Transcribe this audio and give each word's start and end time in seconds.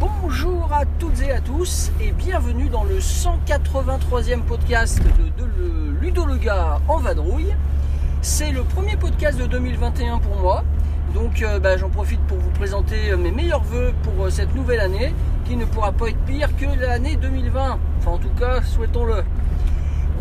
Bonjour 0.00 0.72
à 0.72 0.86
toutes 0.98 1.20
et 1.20 1.30
à 1.30 1.40
tous 1.42 1.90
et 2.00 2.12
bienvenue 2.12 2.70
dans 2.70 2.84
le 2.84 3.00
183e 3.00 4.40
podcast 4.44 4.98
de, 5.02 5.42
de 5.42 5.50
le 5.58 5.92
Ludo 6.00 6.24
le 6.24 6.38
gars 6.38 6.80
en 6.88 6.96
vadrouille. 6.96 7.54
C'est 8.20 8.50
le 8.50 8.64
premier 8.64 8.96
podcast 8.96 9.38
de 9.38 9.46
2021 9.46 10.18
pour 10.18 10.36
moi. 10.36 10.64
Donc 11.14 11.40
euh, 11.40 11.60
bah, 11.60 11.76
j'en 11.76 11.88
profite 11.88 12.20
pour 12.22 12.36
vous 12.38 12.50
présenter 12.50 13.10
euh, 13.10 13.16
mes 13.16 13.30
meilleurs 13.30 13.62
voeux 13.62 13.92
pour 14.02 14.26
euh, 14.26 14.30
cette 14.30 14.54
nouvelle 14.54 14.80
année 14.80 15.14
qui 15.44 15.56
ne 15.56 15.64
pourra 15.64 15.92
pas 15.92 16.08
être 16.08 16.18
pire 16.26 16.54
que 16.56 16.66
l'année 16.80 17.16
2020. 17.16 17.78
Enfin 17.98 18.10
en 18.10 18.18
tout 18.18 18.30
cas, 18.38 18.60
souhaitons-le. 18.62 19.22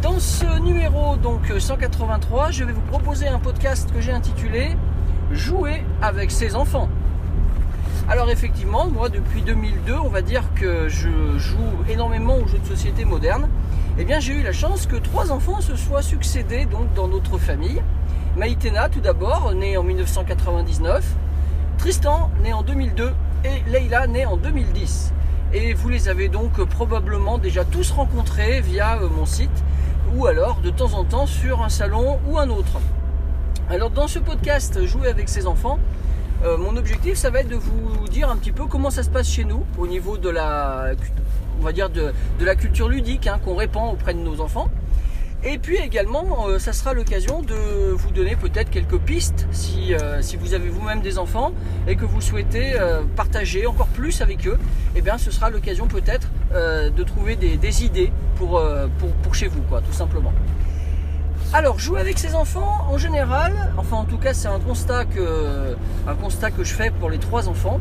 Dans 0.02 0.20
ce 0.20 0.60
numéro 0.60 1.18
donc 1.18 1.52
183, 1.58 2.52
je 2.52 2.64
vais 2.64 2.72
vous 2.72 2.82
proposer 2.82 3.28
un 3.28 3.40
podcast 3.40 3.92
que 3.92 4.00
j'ai 4.00 4.12
intitulé 4.12 4.78
Jouer 5.32 5.84
avec 6.02 6.32
ses 6.32 6.56
enfants. 6.56 6.88
Alors 8.10 8.30
effectivement, 8.30 8.88
moi 8.88 9.10
depuis 9.10 9.42
2002, 9.42 9.94
on 9.96 10.08
va 10.08 10.22
dire 10.22 10.46
que 10.56 10.88
je 10.88 11.10
joue 11.38 11.58
énormément 11.90 12.38
aux 12.38 12.48
jeux 12.48 12.58
de 12.58 12.66
société 12.66 13.04
modernes. 13.04 13.50
Eh 14.00 14.06
bien, 14.06 14.22
j'ai 14.22 14.32
eu 14.32 14.44
la 14.44 14.54
chance 14.54 14.86
que 14.86 14.96
trois 14.96 15.30
enfants 15.30 15.60
se 15.60 15.76
soient 15.76 16.02
succédés 16.02 16.64
donc 16.64 16.94
dans 16.94 17.10
notre 17.10 17.38
famille. 17.38 17.82
Maïtena 18.38 18.88
tout 18.88 19.02
d'abord, 19.02 19.54
née 19.54 19.76
en 19.76 19.84
1999, 19.84 21.06
Tristan 21.78 22.32
né 22.44 22.54
en 22.54 22.64
2002 22.64 23.12
et 23.44 23.70
Leila 23.70 24.08
née 24.08 24.26
en 24.26 24.38
2010. 24.38 25.12
Et 25.54 25.74
vous 25.74 25.90
les 25.90 26.08
avez 26.08 26.30
donc 26.30 26.64
probablement 26.64 27.38
déjà 27.38 27.66
tous 27.66 27.92
rencontrés 27.92 28.62
via 28.62 29.00
euh, 29.02 29.10
mon 29.10 29.26
site 29.26 29.64
ou 30.16 30.28
alors 30.28 30.62
de 30.62 30.70
temps 30.70 30.94
en 30.94 31.04
temps 31.04 31.26
sur 31.26 31.62
un 31.62 31.70
salon 31.70 32.20
ou 32.30 32.40
un 32.40 32.50
autre. 32.50 32.80
Alors 33.70 33.90
dans 33.90 34.08
ce 34.08 34.20
podcast 34.20 34.86
Jouer 34.86 35.10
avec 35.10 35.28
ses 35.28 35.46
enfants, 35.46 35.78
euh, 36.44 36.58
mon 36.58 36.78
objectif 36.78 37.16
ça 37.16 37.30
va 37.30 37.40
être 37.40 37.50
de 37.50 37.56
vous 37.56 38.08
dire 38.08 38.30
un 38.30 38.38
petit 38.38 38.52
peu 38.52 38.66
comment 38.66 38.92
ça 38.92 39.04
se 39.04 39.10
passe 39.10 39.28
chez 39.28 39.44
nous 39.44 39.66
au 39.78 39.88
niveau 39.88 40.18
de 40.18 40.30
la 40.30 40.92
on 41.60 41.64
va 41.64 41.72
dire 41.72 41.90
de, 41.90 42.14
de 42.40 42.46
la 42.46 42.56
culture 42.56 42.88
ludique 42.88 43.26
hein, 43.28 43.40
qu'on 43.44 43.56
répand 43.56 43.94
auprès 43.94 44.14
de 44.14 44.20
nos 44.20 44.42
enfants. 44.42 44.70
Et 45.44 45.60
puis 45.60 45.78
également, 45.78 46.48
euh, 46.48 46.58
ça 46.60 46.74
sera 46.74 46.94
l'occasion 46.94 47.42
de 47.42 47.92
vous 47.92 48.12
donner 48.12 48.36
peut-être 48.36 48.70
quelques 48.72 48.98
pistes 48.98 49.48
si, 49.52 49.94
euh, 49.94 50.22
si 50.22 50.36
vous 50.36 50.54
avez 50.54 50.68
vous-même 50.70 51.02
des 51.02 51.20
enfants 51.20 51.52
et 51.88 51.96
que 51.96 52.06
vous 52.06 52.22
souhaitez 52.22 52.74
partager 53.16 53.66
encore 53.66 53.88
plus 53.88 54.22
avec 54.22 54.48
eux. 54.48 54.58
Et 54.96 55.02
bien, 55.02 55.18
ce 55.18 55.32
sera 55.32 55.50
l'occasion 55.50 55.88
peut-être 55.88 56.28
de 56.54 57.04
trouver 57.04 57.36
des, 57.36 57.58
des 57.58 57.84
idées 57.84 58.12
pour, 58.36 58.62
pour, 59.00 59.10
pour, 59.24 59.36
chez 59.36 59.48
vous, 59.48 59.62
quoi, 59.62 59.82
tout 59.82 59.94
simplement. 59.94 60.34
Alors, 61.54 61.80
jouer 61.80 62.00
avec 62.02 62.20
ses 62.20 62.36
enfants, 62.36 62.86
en 62.90 62.98
général, 62.98 63.54
enfin 63.78 63.98
en 63.98 64.04
tout 64.04 64.18
cas, 64.18 64.34
c'est 64.34 64.48
un 64.48 64.60
constat 64.60 65.06
que 65.06 66.64
je 66.64 66.74
fais 66.74 66.92
pour 66.92 67.10
les 67.10 67.18
trois 67.20 67.48
enfants. 67.48 67.80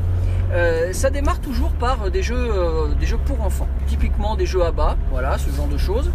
ça 0.93 1.11
démarre 1.11 1.41
toujours 1.41 1.73
par 1.73 2.11
des 2.11 2.23
jeux, 2.23 2.51
des 2.99 3.07
jeux 3.07 3.19
pour 3.19 3.43
enfants, 3.43 3.69
typiquement 3.87 4.37
des 4.37 4.47
jeux 4.47 4.65
à 4.65 4.71
bas, 4.71 4.97
voilà, 5.11 5.37
ce 5.39 5.51
genre 5.51 5.69
de 5.69 5.79
choses. 5.79 6.11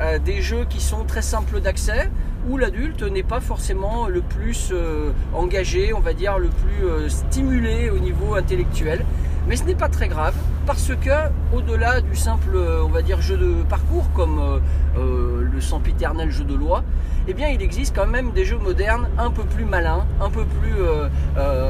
Euh, 0.00 0.18
des 0.18 0.40
jeux 0.40 0.64
qui 0.68 0.80
sont 0.80 1.04
très 1.04 1.20
simples 1.20 1.60
d'accès, 1.60 2.10
où 2.48 2.56
l'adulte 2.56 3.02
n'est 3.02 3.22
pas 3.22 3.40
forcément 3.40 4.08
le 4.08 4.22
plus 4.22 4.70
euh, 4.72 5.12
engagé, 5.34 5.92
on 5.92 6.00
va 6.00 6.14
dire 6.14 6.38
le 6.38 6.48
plus 6.48 6.86
euh, 6.86 7.08
stimulé 7.10 7.90
au 7.90 7.98
niveau 7.98 8.34
intellectuel. 8.34 9.04
Mais 9.46 9.56
ce 9.56 9.64
n'est 9.64 9.74
pas 9.74 9.88
très 9.88 10.08
grave 10.08 10.34
parce 10.70 10.94
que 10.94 11.10
au-delà 11.52 12.00
du 12.00 12.14
simple, 12.14 12.56
on 12.56 12.90
va 12.90 13.02
dire, 13.02 13.20
jeu 13.20 13.36
de 13.36 13.64
parcours 13.68 14.08
comme 14.14 14.60
le 14.96 15.60
sempiternel 15.60 16.30
jeu 16.30 16.44
de 16.44 16.54
loi, 16.54 16.84
eh 17.26 17.34
bien, 17.34 17.48
il 17.48 17.60
existe 17.60 17.92
quand 17.92 18.06
même 18.06 18.30
des 18.30 18.44
jeux 18.44 18.56
modernes 18.58 19.08
un 19.18 19.32
peu 19.32 19.42
plus 19.42 19.64
malins, 19.64 20.06
un 20.20 20.30
peu 20.30 20.44
plus 20.44 20.76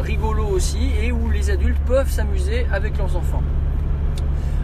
rigolos 0.02 0.48
aussi, 0.48 0.91
et 1.02 1.12
où 1.12 1.30
les 1.30 1.48
adultes 1.48 1.80
peuvent 1.86 2.10
s'amuser 2.10 2.66
avec 2.70 2.98
leurs 2.98 3.16
enfants. 3.16 3.42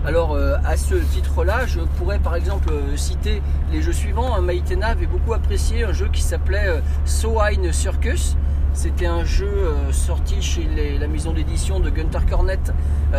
Alors 0.06 0.34
euh, 0.34 0.54
à 0.64 0.76
ce 0.76 0.94
titre-là, 0.94 1.66
je 1.66 1.80
pourrais 1.80 2.20
par 2.20 2.36
exemple 2.36 2.70
euh, 2.70 2.96
citer 2.96 3.42
les 3.72 3.82
jeux 3.82 3.92
suivants. 3.92 4.40
Maïtena 4.40 4.88
avait 4.88 5.06
beaucoup 5.06 5.34
apprécié 5.34 5.82
un 5.82 5.92
jeu 5.92 6.08
qui 6.12 6.22
s'appelait 6.22 6.68
euh, 6.68 7.72
Circus. 7.72 8.36
C'était 8.76 9.06
un 9.06 9.24
jeu 9.24 9.70
sorti 9.90 10.42
chez 10.42 10.68
la 11.00 11.08
maison 11.08 11.32
d'édition 11.32 11.80
de 11.80 11.88
Gunter 11.88 12.18
Cornet 12.28 12.58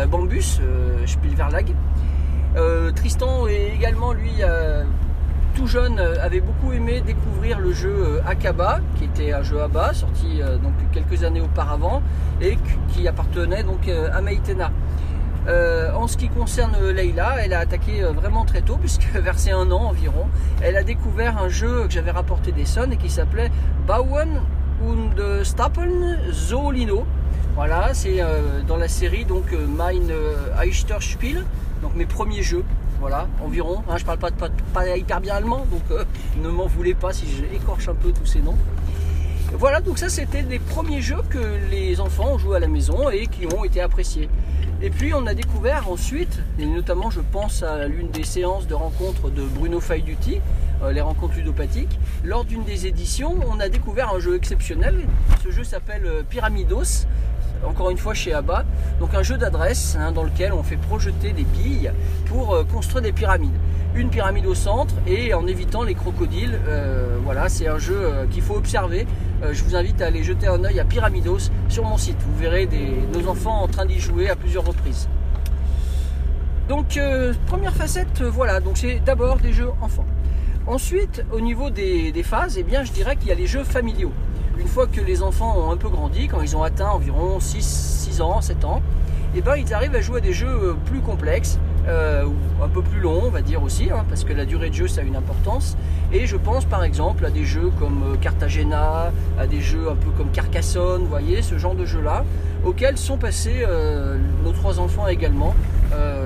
Bambus, 0.08 0.60
Spielverlag. 1.04 1.74
Tristan 2.94 3.48
est 3.48 3.74
également 3.74 4.12
lui 4.12 4.40
tout 5.56 5.66
jeune 5.66 5.98
avait 5.98 6.40
beaucoup 6.40 6.72
aimé 6.72 7.02
découvrir 7.04 7.58
le 7.58 7.72
jeu 7.72 8.22
Akaba, 8.24 8.78
qui 8.96 9.04
était 9.06 9.32
un 9.32 9.42
jeu 9.42 9.58
bas 9.66 9.92
sorti 9.92 10.40
donc 10.62 10.74
quelques 10.92 11.24
années 11.24 11.40
auparavant 11.40 12.02
et 12.40 12.56
qui 12.92 13.08
appartenait 13.08 13.64
donc 13.64 13.88
à 13.88 14.20
Maïtena. 14.20 14.70
Euh, 15.48 15.90
en 15.94 16.06
ce 16.06 16.18
qui 16.18 16.28
concerne 16.28 16.76
Leïla, 16.90 17.36
elle 17.42 17.54
a 17.54 17.60
attaqué 17.60 18.02
euh, 18.02 18.12
vraiment 18.12 18.44
très 18.44 18.60
tôt, 18.60 18.76
puisque 18.76 19.06
vers 19.14 19.36
un 19.52 19.70
an 19.70 19.84
environ, 19.84 20.26
elle 20.60 20.76
a 20.76 20.82
découvert 20.82 21.38
un 21.38 21.48
jeu 21.48 21.84
que 21.86 21.90
j'avais 21.90 22.10
rapporté 22.10 22.52
des 22.52 22.66
Sons 22.66 22.90
et 22.90 22.96
qui 22.96 23.08
s'appelait 23.08 23.50
Bauen 23.86 24.42
und 24.82 25.44
Stapeln 25.44 26.18
Zolino. 26.32 27.06
Voilà, 27.54 27.92
c'est 27.92 28.20
euh, 28.20 28.62
dans 28.66 28.76
la 28.76 28.88
série 28.88 29.24
donc 29.24 29.52
Mein 29.52 30.10
Eichterspiel, 30.60 31.44
donc 31.82 31.94
mes 31.94 32.06
premiers 32.06 32.42
jeux. 32.42 32.64
Voilà, 33.00 33.28
environ. 33.44 33.82
Hein, 33.88 33.96
je 33.96 34.04
parle 34.04 34.18
pas, 34.18 34.96
hyper 34.96 35.20
bien 35.20 35.36
allemand, 35.36 35.66
donc 35.70 36.06
ne 36.42 36.48
m'en 36.48 36.66
voulez 36.66 36.94
pas 36.94 37.12
si 37.12 37.26
j'écorche 37.26 37.88
un 37.88 37.94
peu 37.94 38.12
tous 38.12 38.26
ces 38.26 38.40
noms. 38.40 38.56
Voilà, 39.54 39.80
donc 39.80 39.98
ça 39.98 40.08
c'était 40.08 40.42
les 40.42 40.58
premiers 40.58 41.00
jeux 41.00 41.22
que 41.30 41.38
les 41.70 42.00
enfants 42.00 42.32
ont 42.32 42.38
joué 42.38 42.56
à 42.56 42.60
la 42.60 42.68
maison 42.68 43.08
et 43.08 43.26
qui 43.26 43.46
ont 43.46 43.64
été 43.64 43.80
appréciés. 43.80 44.28
Et 44.82 44.90
puis 44.90 45.12
on 45.14 45.26
a 45.26 45.34
découvert 45.34 45.90
ensuite, 45.90 46.38
et 46.58 46.66
notamment 46.66 47.10
je 47.10 47.20
pense 47.20 47.62
à 47.62 47.88
l'une 47.88 48.10
des 48.10 48.24
séances 48.24 48.66
de 48.66 48.74
rencontres 48.74 49.30
de 49.30 49.42
Bruno 49.42 49.80
Faiduti, 49.80 50.36
euh, 50.36 50.40
les 50.92 51.00
rencontres 51.00 51.36
ludopathiques, 51.36 51.98
lors 52.24 52.44
d'une 52.44 52.64
des 52.64 52.86
éditions, 52.86 53.34
on 53.48 53.60
a 53.60 53.68
découvert 53.68 54.12
un 54.14 54.20
jeu 54.20 54.36
exceptionnel. 54.36 55.06
Ce 55.42 55.50
jeu 55.50 55.64
s'appelle 55.64 56.06
euh, 56.06 56.22
Pyramidos, 56.22 57.06
encore 57.66 57.90
une 57.90 57.98
fois 57.98 58.14
chez 58.14 58.32
ABBA. 58.32 58.64
Donc 59.00 59.14
un 59.14 59.22
jeu 59.22 59.36
d'adresse 59.36 59.96
hein, 59.98 60.12
dans 60.12 60.22
lequel 60.22 60.52
on 60.52 60.62
fait 60.62 60.76
projeter 60.76 61.32
des 61.32 61.44
billes 61.44 61.90
pour 62.26 62.54
euh, 62.54 62.64
construire 62.64 63.02
des 63.02 63.12
pyramides. 63.12 63.56
Une 63.94 64.10
pyramide 64.10 64.46
au 64.46 64.54
centre 64.54 64.94
et 65.06 65.34
en 65.34 65.46
évitant 65.46 65.82
les 65.82 65.94
crocodiles. 65.94 66.60
voilà, 67.24 67.48
c'est 67.48 67.66
un 67.66 67.78
jeu 67.78 68.28
qu'il 68.30 68.42
faut 68.42 68.54
observer. 68.54 69.06
je 69.50 69.64
vous 69.64 69.74
invite 69.74 70.00
à 70.02 70.06
aller 70.06 70.22
jeter 70.22 70.46
un 70.46 70.62
oeil 70.62 70.78
à 70.78 70.84
Pyramidos 70.84 71.50
sur 71.68 71.84
mon 71.84 71.96
site. 71.96 72.18
Vous 72.20 72.38
verrez 72.38 72.68
nos 73.12 73.26
enfants 73.28 73.62
en 73.62 73.66
train 73.66 73.86
d'y 73.86 73.98
jouer 73.98 74.28
à 74.28 74.36
plusieurs 74.36 74.64
reprises. 74.64 75.08
Donc 76.68 77.00
première 77.46 77.74
facette, 77.74 78.22
voilà, 78.22 78.60
donc 78.60 78.76
c'est 78.76 79.00
d'abord 79.00 79.38
des 79.38 79.54
jeux 79.54 79.70
enfants. 79.80 80.04
Ensuite, 80.68 81.24
au 81.32 81.40
niveau 81.40 81.70
des, 81.70 82.12
phases, 82.22 82.58
eh 82.58 82.62
bien, 82.62 82.84
je 82.84 82.92
dirais 82.92 83.16
qu'il 83.16 83.28
y 83.28 83.32
a 83.32 83.34
les 83.34 83.46
jeux 83.46 83.64
familiaux. 83.64 84.12
Une 84.58 84.66
fois 84.68 84.86
que 84.86 85.00
les 85.00 85.22
enfants 85.22 85.56
ont 85.56 85.70
un 85.70 85.78
peu 85.78 85.88
grandi, 85.88 86.28
quand 86.28 86.42
ils 86.42 86.58
ont 86.58 86.62
atteint 86.62 86.90
environ 86.90 87.40
6, 87.40 88.20
ans, 88.20 88.42
7 88.42 88.66
ans, 88.66 88.82
eh 89.34 89.40
ben, 89.40 89.56
ils 89.56 89.72
arrivent 89.72 89.94
à 89.94 90.02
jouer 90.02 90.18
à 90.18 90.20
des 90.20 90.34
jeux 90.34 90.46
euh, 90.46 90.74
plus 90.84 91.00
complexes, 91.00 91.58
euh, 91.86 92.26
un 92.62 92.68
peu 92.68 92.82
plus 92.82 93.00
longs, 93.00 93.22
on 93.24 93.30
va 93.30 93.40
dire 93.40 93.62
aussi, 93.62 93.88
hein, 93.90 94.04
parce 94.10 94.24
que 94.24 94.34
la 94.34 94.44
durée 94.44 94.68
de 94.68 94.74
jeu, 94.74 94.88
ça 94.88 95.00
a 95.00 95.04
une 95.04 95.16
importance. 95.16 95.78
Et 96.12 96.26
je 96.26 96.36
pense 96.36 96.66
par 96.66 96.84
exemple 96.84 97.24
à 97.24 97.30
des 97.30 97.44
jeux 97.44 97.70
comme 97.78 98.02
euh, 98.02 98.16
Cartagena, 98.16 99.10
à 99.38 99.46
des 99.46 99.62
jeux 99.62 99.88
un 99.90 99.96
peu 99.96 100.10
comme 100.18 100.30
Carcassonne, 100.32 101.06
voyez, 101.06 101.40
ce 101.40 101.56
genre 101.56 101.76
de 101.76 101.86
jeux-là, 101.86 102.26
auxquels 102.66 102.98
sont 102.98 103.16
passés 103.16 103.64
nos 104.44 104.52
trois 104.52 104.80
enfants 104.80 105.06
également 105.06 105.54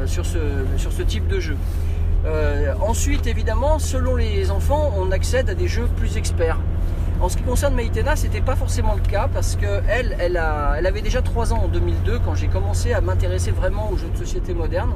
sur, 0.07 0.25
ce, 0.25 0.39
sur 0.79 0.91
ce 0.91 1.03
type 1.03 1.29
de 1.29 1.39
jeu. 1.39 1.57
Euh, 2.25 2.75
ensuite, 2.81 3.27
évidemment, 3.27 3.79
selon 3.79 4.17
les 4.17 4.51
enfants, 4.51 4.93
on 4.97 5.11
accède 5.11 5.51
à 5.51 5.55
des 5.55 5.69
jeux 5.69 5.89
plus 5.97 6.17
experts. 6.17 6.59
En 7.21 7.29
ce 7.29 7.37
qui 7.37 7.43
concerne 7.43 7.75
Maïtena, 7.75 8.17
c'était 8.17 8.41
pas 8.41 8.57
forcément 8.57 8.95
le 8.95 9.01
cas 9.01 9.29
parce 9.33 9.57
que 9.57 9.81
elle, 9.89 10.37
avait 10.37 11.03
déjà 11.03 11.23
3 11.23 11.53
ans 11.53 11.63
en 11.65 11.69
2002 11.69 12.19
quand 12.25 12.35
j'ai 12.35 12.49
commencé 12.49 12.93
à 12.93 13.01
m'intéresser 13.01 13.53
vraiment 13.53 13.91
aux 13.91 13.97
jeux 13.97 14.09
de 14.09 14.19
société 14.19 14.55
modernes. 14.55 14.95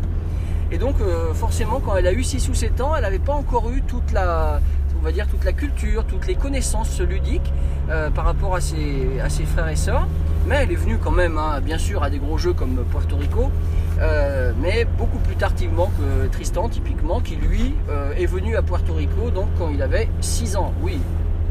Et 0.73 0.79
donc, 0.79 0.97
euh, 1.01 1.33
forcément, 1.35 1.81
quand 1.81 1.95
elle 1.97 2.09
a 2.09 2.13
eu 2.13 2.25
6 2.25 2.49
ou 2.49 2.55
7 2.55 2.81
ans, 2.81 2.97
elle 2.97 3.03
n'avait 3.03 3.21
pas 3.21 3.35
encore 3.35 3.71
eu 3.71 3.83
toute 3.83 4.13
la, 4.13 4.61
on 4.99 5.05
va 5.05 5.13
dire, 5.13 5.29
toute 5.29 5.45
la 5.45 5.53
culture, 5.53 6.05
toutes 6.05 6.27
les 6.27 6.35
connaissances 6.35 7.01
ludiques 7.01 7.53
euh, 7.91 8.11
par 8.11 8.25
rapport 8.25 8.57
à 8.57 8.61
ses, 8.61 9.21
à 9.23 9.29
ses, 9.29 9.45
frères 9.45 9.69
et 9.69 9.77
sœurs. 9.77 10.09
Mais 10.49 10.57
elle 10.57 10.73
est 10.73 10.77
venue 10.77 10.99
quand 10.99 11.13
même, 11.13 11.39
hein, 11.39 11.61
bien 11.61 11.79
sûr, 11.79 12.03
à 12.03 12.11
des 12.11 12.19
gros 12.19 12.39
jeux 12.39 12.53
comme 12.53 12.85
Puerto 12.91 13.17
Rico. 13.17 13.53
Euh, 13.99 14.53
mais 14.61 14.85
beaucoup 14.99 15.19
plus 15.19 15.37
tardivement 15.37 15.91
que 15.99 16.27
Tristan, 16.29 16.69
typiquement, 16.69 17.21
qui 17.21 17.37
lui 17.37 17.75
euh, 17.89 18.13
est 18.15 18.27
venu 18.27 18.57
à 18.57 18.63
Puerto 18.63 18.93
Rico 18.93 19.31
donc 19.31 19.49
quand 19.59 19.71
il 19.71 19.83
avait 19.83 20.09
6 20.21 20.57
ans. 20.57 20.73
Oui, 20.83 21.01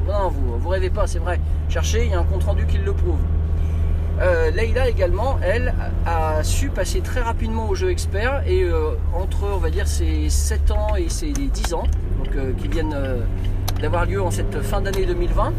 vous, 0.06 0.60
vous 0.60 0.70
rêvez 0.70 0.90
pas, 0.92 1.08
c'est 1.08 1.20
vrai. 1.20 1.40
Cherchez, 1.70 2.06
il 2.06 2.12
y 2.12 2.14
a 2.14 2.20
un 2.20 2.24
compte 2.24 2.44
rendu 2.44 2.66
qui 2.66 2.78
le 2.78 2.94
prouve. 2.94 3.20
Euh, 4.22 4.52
Leïla 4.52 4.88
également, 4.88 5.40
elle, 5.44 5.74
a 6.06 6.44
su 6.44 6.70
passer 6.70 7.02
très 7.02 7.22
rapidement 7.22 7.68
au 7.68 7.76
jeu 7.76 7.90
expert 7.90 8.44
et 8.48 8.66
entre, 9.14 9.46
on 9.54 9.58
va 9.58 9.70
dire, 9.70 9.88
ses 9.88 10.30
7 10.30 10.72
ans 10.72 10.96
et 10.96 11.10
ses 11.10 11.32
10 11.32 11.74
ans, 11.74 11.88
donc 12.20 12.56
qui 12.58 12.68
viennent 12.68 12.96
d'avoir 13.82 14.06
lieu 14.06 14.22
en 14.22 14.32
cette 14.32 14.62
fin 14.62 14.80
d'année 14.80 15.06
2020, 15.06 15.52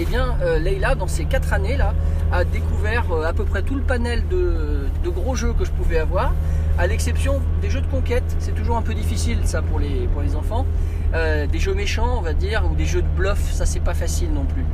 eh 0.00 0.06
bien, 0.06 0.34
euh, 0.42 0.58
Leïla, 0.58 0.94
dans 0.94 1.08
ces 1.08 1.26
4 1.26 1.52
années 1.52 1.76
là, 1.76 1.92
a 2.32 2.44
découvert 2.44 3.04
euh, 3.12 3.24
à 3.24 3.34
peu 3.34 3.44
près 3.44 3.62
tout 3.62 3.74
le 3.74 3.82
panel 3.82 4.22
de, 4.30 5.10
gros 5.10 5.34
jeux 5.34 5.52
que 5.52 5.64
je 5.64 5.70
pouvais 5.70 5.98
avoir, 5.98 6.32
à 6.78 6.86
l'exception 6.86 7.40
des 7.60 7.68
jeux 7.68 7.82
de 7.82 7.86
conquête. 7.86 8.24
C'est 8.38 8.54
toujours 8.54 8.76
un 8.78 8.82
peu 8.82 8.94
difficile 8.94 9.38
ça 9.44 9.60
pour 9.60 9.78
les, 9.78 10.08
enfants. 10.36 10.64
Euh, 11.12 11.46
des 11.46 11.58
jeux 11.58 11.74
méchants, 11.74 12.16
on 12.16 12.22
va 12.22 12.32
dire, 12.32 12.62
ou 12.70 12.74
des 12.74 12.86
jeux 12.86 13.02
de 13.02 13.08
bluff, 13.08 13.52
ça 13.52 13.66
c'est 13.66 13.80
pas 13.80 13.94
facile 13.94 14.32
non 14.32 14.44
plus. 14.44 14.64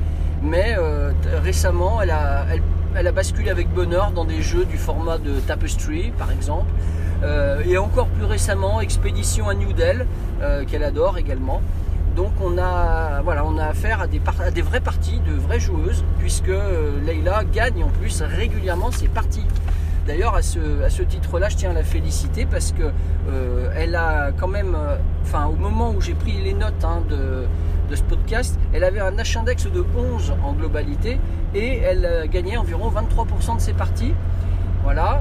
Mais 0.42 0.76
euh, 0.78 1.12
récemment, 1.42 2.00
elle 2.02 2.10
a, 2.10 3.12
basculé 3.12 3.50
avec 3.50 3.68
bonheur 3.70 4.12
dans 4.12 4.26
des 4.26 4.42
jeux 4.42 4.64
du 4.66 4.76
format 4.76 5.18
de 5.18 5.40
Tapestry, 5.40 6.12
par 6.16 6.30
exemple. 6.30 6.70
Et 7.66 7.78
encore 7.78 8.06
plus 8.08 8.26
récemment, 8.26 8.80
Expédition 8.80 9.48
à 9.48 9.54
New 9.54 9.72
Delhi, 9.72 10.04
qu'elle 10.68 10.84
adore 10.84 11.18
également. 11.18 11.62
Donc 12.16 12.32
on 12.42 12.56
a, 12.56 13.20
voilà, 13.22 13.44
on 13.44 13.58
a 13.58 13.66
affaire 13.66 14.00
à 14.00 14.06
des, 14.06 14.62
vraies 14.62 14.80
parties 14.80 15.20
de 15.20 15.32
vraies 15.32 15.60
joueuses, 15.60 16.02
puisque 16.18 16.48
euh, 16.48 16.98
Leïla 17.04 17.44
gagne 17.44 17.84
en 17.84 17.88
plus 17.88 18.22
régulièrement 18.22 18.90
ses 18.90 19.08
parties. 19.08 19.44
D'ailleurs, 20.06 20.36
à 20.36 20.42
ce, 20.42 20.82
à 20.84 20.88
ce 20.88 21.02
titre-là, 21.02 21.48
je 21.48 21.56
tiens 21.56 21.70
à 21.70 21.74
la 21.74 21.82
féliciter 21.82 22.46
parce 22.46 22.70
que 22.70 22.84
euh, 23.28 23.70
elle 23.76 23.96
a 23.96 24.30
quand 24.38 24.46
même, 24.46 24.76
euh, 24.76 25.44
au 25.46 25.56
moment 25.56 25.90
où 25.90 26.00
j'ai 26.00 26.14
pris 26.14 26.40
les 26.40 26.54
notes 26.54 26.84
hein, 26.84 27.02
de, 27.10 27.46
de 27.90 27.96
ce 27.96 28.04
podcast, 28.04 28.56
elle 28.72 28.84
avait 28.84 29.00
un 29.00 29.10
H-index 29.10 29.68
de 29.68 29.84
11 30.14 30.34
en 30.44 30.52
globalité 30.52 31.18
et 31.56 31.78
elle 31.78 32.04
euh, 32.04 32.26
gagnait 32.28 32.56
environ 32.56 32.88
23% 32.88 33.56
de 33.56 33.60
ses 33.60 33.72
parties. 33.72 34.14
Voilà. 34.84 35.20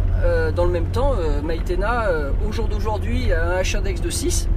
Dans 0.55 0.65
le 0.65 0.69
même 0.69 0.85
temps, 0.85 1.13
Maïtena, 1.43 2.05
au 2.47 2.51
jour 2.51 2.67
d'aujourd'hui, 2.67 3.33
a 3.33 3.57
un 3.57 3.61
H-index 3.61 3.99
de 3.99 4.11
6 4.11 4.47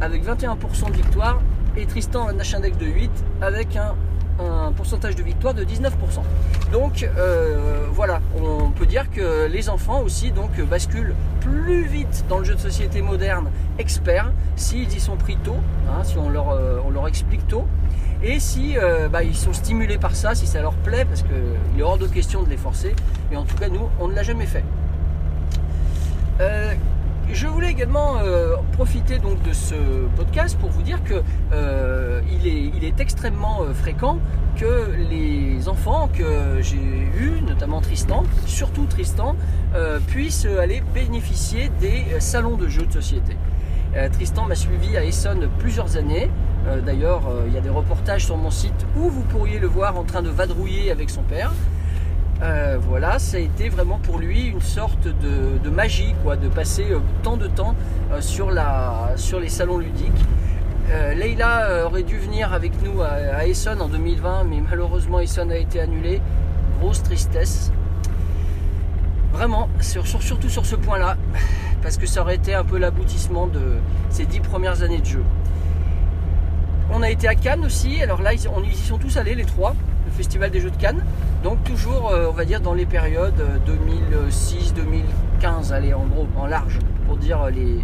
avec 0.00 0.24
21% 0.24 0.92
de 0.92 0.92
victoire 0.92 1.40
et 1.76 1.86
Tristan 1.86 2.28
un 2.28 2.34
H-index 2.34 2.76
de 2.78 2.86
8 2.86 3.10
avec 3.40 3.76
un, 3.76 3.94
pourcentage 4.76 5.14
de 5.14 5.22
victoire 5.22 5.54
de 5.54 5.62
19%. 5.62 5.90
Donc 6.72 7.04
euh, 7.04 7.86
voilà, 7.92 8.20
on 8.36 8.70
peut 8.70 8.86
dire 8.86 9.08
que 9.10 9.46
les 9.46 9.68
enfants 9.68 10.00
aussi 10.00 10.32
donc 10.32 10.60
basculent 10.62 11.14
plus 11.40 11.84
vite 11.84 12.24
dans 12.28 12.38
le 12.38 12.44
jeu 12.44 12.54
de 12.54 12.60
société 12.60 13.02
moderne 13.02 13.50
expert 13.78 14.32
s'ils 14.56 14.92
y 14.92 14.98
sont 14.98 15.16
pris 15.16 15.36
tôt, 15.36 15.58
hein, 15.88 16.02
si 16.02 16.16
on 16.16 16.28
leur, 16.28 16.50
euh, 16.50 16.80
on 16.84 16.90
leur 16.90 17.06
explique 17.06 17.46
tôt. 17.46 17.66
Et 18.24 18.40
si 18.40 18.78
euh, 18.78 19.08
bah, 19.08 19.22
ils 19.22 19.36
sont 19.36 19.52
stimulés 19.52 19.98
par 19.98 20.16
ça, 20.16 20.34
si 20.34 20.46
ça 20.46 20.60
leur 20.60 20.74
plaît, 20.74 21.04
parce 21.04 21.22
qu'il 21.22 21.78
est 21.78 21.82
hors 21.82 21.98
de 21.98 22.06
question 22.06 22.42
de 22.42 22.48
les 22.48 22.56
forcer. 22.56 22.94
Et 23.30 23.36
en 23.36 23.44
tout 23.44 23.56
cas, 23.56 23.68
nous, 23.68 23.88
on 24.00 24.08
ne 24.08 24.14
l'a 24.14 24.22
jamais 24.22 24.46
fait. 24.46 24.64
Je 27.32 27.46
voulais 27.46 27.70
également 27.70 28.18
euh, 28.18 28.56
profiter 28.72 29.18
de 29.18 29.52
ce 29.54 29.74
podcast 30.16 30.58
pour 30.60 30.68
vous 30.68 30.82
dire 30.82 31.02
que 31.02 31.22
euh, 31.52 32.20
il, 32.30 32.46
est, 32.84 33.00
extrêmement 33.00 33.62
euh, 33.62 33.72
fréquent 33.72 34.18
que 34.56 34.90
les 35.10 35.66
enfants 35.66 36.10
que 36.12 36.60
j'ai 36.60 36.76
eus, 36.76 37.40
notamment 37.40 37.80
Tristan, 37.80 38.24
surtout 38.44 38.84
Tristan, 38.84 39.34
puissent 40.08 40.44
aller 40.44 40.82
bénéficier 40.92 41.70
des 41.80 42.04
salons 42.20 42.58
de 42.58 42.68
jeux 42.68 42.84
de 42.84 42.92
société. 42.92 43.34
Tristan 44.12 44.44
m'a 44.44 44.54
suivi 44.54 44.94
à 44.98 45.04
Essonne 45.04 45.48
plusieurs 45.58 45.96
années. 45.96 46.30
D'ailleurs, 46.84 47.22
il 47.46 47.54
y 47.54 47.56
a 47.56 47.62
des 47.62 47.70
reportages 47.70 48.26
sur 48.26 48.36
mon 48.36 48.50
site 48.50 48.86
où 48.94 49.08
vous 49.08 49.22
pourriez 49.22 49.58
le 49.58 49.68
voir 49.68 49.98
en 49.98 50.04
train 50.04 50.20
de 50.20 50.28
vadrouiller 50.28 50.90
avec 50.90 51.08
son 51.08 51.22
père. 51.22 51.52
Euh, 52.42 52.76
voilà, 52.80 53.20
ça 53.20 53.36
a 53.36 53.40
été 53.40 53.68
vraiment 53.68 53.98
pour 53.98 54.18
lui 54.18 54.46
une 54.46 54.60
sorte 54.60 55.06
de, 55.06 55.70
magie, 55.70 56.14
quoi, 56.24 56.36
de 56.36 56.48
passer 56.48 56.86
euh, 56.90 56.98
tant 57.22 57.36
de 57.36 57.46
temps 57.46 57.76
euh, 58.10 58.20
sur, 58.20 58.50
les 58.50 59.48
salons 59.48 59.78
ludiques. 59.78 60.24
Euh, 60.90 61.84
aurait 61.86 62.02
dû 62.02 62.18
venir 62.18 62.52
avec 62.52 62.72
nous 62.82 63.00
à, 63.00 63.10
à 63.36 63.46
Essonne 63.46 63.80
en 63.80 63.88
2020, 63.88 64.44
mais 64.44 64.60
malheureusement 64.68 65.20
Essonne 65.20 65.52
a 65.52 65.56
été 65.56 65.80
annulé. 65.80 66.20
Grosse 66.80 67.02
tristesse. 67.04 67.70
Vraiment, 69.32 69.68
sur, 69.80 70.06
sur- 70.06 70.22
surtout 70.22 70.48
sur 70.48 70.66
ce 70.66 70.74
point-là, 70.74 71.16
parce 71.80 71.96
que 71.96 72.06
ça 72.06 72.22
aurait 72.22 72.34
été 72.34 72.54
un 72.54 72.64
peu 72.64 72.76
l'aboutissement 72.76 73.46
de 73.46 73.76
ces 74.10 74.26
dix 74.26 74.40
premières 74.40 74.82
années 74.82 75.00
de 75.00 75.06
jeu. 75.06 75.22
On 76.90 77.02
a 77.02 77.08
été 77.08 77.28
à 77.28 77.36
Cannes 77.36 77.64
aussi, 77.64 78.02
alors 78.02 78.20
là 78.20 78.32
ils 78.34 78.40
y 78.40 78.76
sont 78.76 78.98
tous 78.98 79.16
allés 79.16 79.34
les 79.36 79.44
trois, 79.44 79.74
le 80.04 80.10
festival 80.12 80.50
des 80.50 80.60
jeux 80.60 80.70
de 80.72 80.76
Cannes. 80.76 81.02
Donc 81.42 81.64
toujours, 81.64 82.10
euh, 82.12 82.28
on 82.28 82.32
va 82.32 82.44
dire, 82.44 82.60
dans 82.60 82.74
les 82.74 82.86
périodes 82.86 83.40
euh, 83.40 83.58
2006-2015, 85.40 85.72
allez, 85.72 85.92
en 85.92 86.04
gros, 86.06 86.28
en 86.36 86.46
large, 86.46 86.78
pour 87.06 87.16
dire 87.16 87.42
euh, 87.42 87.50
les... 87.50 87.80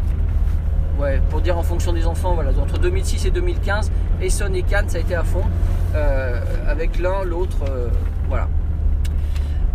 Ouais, 0.98 1.20
pour 1.30 1.40
dire 1.40 1.56
en 1.58 1.62
fonction 1.62 1.92
des 1.92 2.06
enfants, 2.06 2.34
voilà, 2.34 2.50
entre 2.60 2.78
2006 2.78 3.26
et 3.26 3.30
2015, 3.30 3.90
Essonne 4.20 4.54
et 4.56 4.62
Cannes, 4.62 4.88
ça 4.88 4.98
a 4.98 5.00
été 5.00 5.14
à 5.14 5.22
fond, 5.22 5.44
euh, 5.94 6.40
avec 6.66 6.98
l'un, 6.98 7.24
l'autre, 7.24 7.58
euh, 7.68 7.88
voilà. 8.28 8.48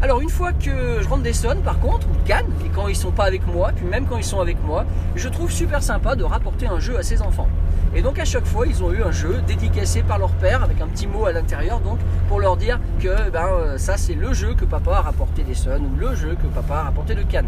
Alors 0.03 0.19
une 0.19 0.29
fois 0.29 0.51
que 0.51 1.01
je 1.01 1.07
rentre 1.07 1.23
d'Essonne 1.23 1.61
par 1.61 1.79
contre, 1.79 2.07
ou 2.07 2.27
Cannes, 2.27 2.51
et 2.65 2.67
quand 2.67 2.89
ils 2.89 2.95
sont 2.95 3.11
pas 3.11 3.23
avec 3.23 3.47
moi, 3.47 3.71
puis 3.73 3.85
même 3.85 4.05
quand 4.05 4.17
ils 4.17 4.23
sont 4.25 4.41
avec 4.41 4.61
moi, 4.61 4.83
je 5.15 5.29
trouve 5.29 5.49
super 5.49 5.81
sympa 5.81 6.17
de 6.17 6.25
rapporter 6.25 6.67
un 6.67 6.77
jeu 6.77 6.97
à 6.97 7.03
ses 7.03 7.21
enfants. 7.21 7.47
Et 7.95 8.01
donc 8.01 8.19
à 8.19 8.25
chaque 8.25 8.45
fois, 8.45 8.67
ils 8.67 8.83
ont 8.83 8.91
eu 8.91 9.01
un 9.01 9.13
jeu 9.13 9.41
dédicacé 9.47 10.03
par 10.03 10.19
leur 10.19 10.31
père 10.31 10.61
avec 10.61 10.81
un 10.81 10.87
petit 10.87 11.07
mot 11.07 11.25
à 11.25 11.31
l'intérieur, 11.31 11.79
donc 11.79 11.99
pour 12.27 12.41
leur 12.41 12.57
dire 12.57 12.81
que 12.99 13.29
ben, 13.29 13.47
euh, 13.47 13.77
ça 13.77 13.95
c'est 13.95 14.13
le 14.13 14.33
jeu 14.33 14.55
que 14.55 14.65
papa 14.65 14.91
a 14.91 15.01
rapporté 15.03 15.41
d'Essonne 15.41 15.85
ou 15.85 15.97
le 15.97 16.13
jeu 16.15 16.35
que 16.35 16.47
papa 16.47 16.79
a 16.79 16.83
rapporté 16.83 17.15
de 17.15 17.23
Cannes. 17.23 17.47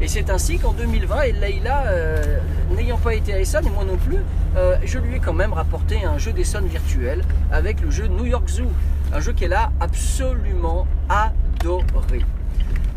Et 0.00 0.08
c'est 0.08 0.30
ainsi 0.30 0.58
qu'en 0.58 0.72
2020, 0.72 1.22
et 1.24 1.32
Leïla, 1.32 1.82
euh, 1.88 2.38
n'ayant 2.74 2.96
pas 2.96 3.12
été 3.12 3.34
à 3.34 3.38
Essonne, 3.38 3.66
et 3.66 3.70
moi 3.70 3.84
non 3.84 3.98
plus, 3.98 4.16
euh, 4.56 4.76
je 4.82 4.98
lui 4.98 5.16
ai 5.16 5.18
quand 5.18 5.34
même 5.34 5.52
rapporté 5.52 6.06
un 6.06 6.16
jeu 6.16 6.32
d'Essonne 6.32 6.68
virtuel 6.68 7.22
avec 7.52 7.82
le 7.82 7.90
jeu 7.90 8.06
New 8.06 8.24
York 8.24 8.48
Zoo. 8.48 8.70
Un 9.14 9.20
jeu 9.20 9.34
qu'elle 9.34 9.52
a 9.52 9.70
absolument 9.78 10.86
adoré. 11.10 11.51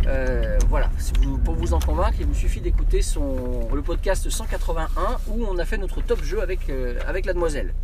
Euh, 0.07 0.57
voilà, 0.69 0.89
pour 1.43 1.53
vous 1.53 1.73
en 1.73 1.79
convaincre, 1.79 2.17
il 2.19 2.25
vous 2.25 2.33
suffit 2.33 2.61
d'écouter 2.61 3.03
son, 3.03 3.69
le 3.71 3.81
podcast 3.83 4.27
181 4.27 4.87
où 5.27 5.45
on 5.45 5.57
a 5.59 5.65
fait 5.65 5.77
notre 5.77 6.01
top 6.01 6.23
jeu 6.23 6.41
avec, 6.41 6.69
euh, 6.69 6.99
avec 7.07 7.25
la 7.25 7.33
demoiselle. 7.33 7.75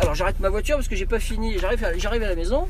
Alors 0.00 0.14
j'arrête 0.14 0.40
ma 0.40 0.48
voiture 0.48 0.76
parce 0.76 0.88
que 0.88 0.96
j'ai 0.96 1.06
pas 1.06 1.18
fini, 1.18 1.58
j'arrive 1.58 1.84
à, 1.84 1.96
j'arrive 1.98 2.22
à 2.22 2.28
la 2.28 2.36
maison. 2.36 2.68